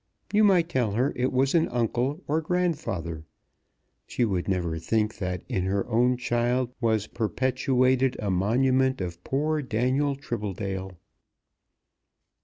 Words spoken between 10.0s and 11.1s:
Tribbledale."